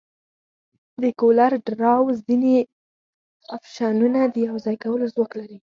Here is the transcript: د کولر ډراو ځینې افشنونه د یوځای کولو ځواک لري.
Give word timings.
د 1.01 1.03
کولر 1.19 1.51
ډراو 1.67 2.05
ځینې 2.25 2.55
افشنونه 3.57 4.21
د 4.33 4.35
یوځای 4.47 4.75
کولو 4.83 5.05
ځواک 5.13 5.31
لري. 5.39 5.57